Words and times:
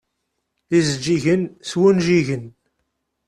Ijeǧǧigen 0.77 1.41
s 1.67 1.71
wunjigen. 1.79 2.43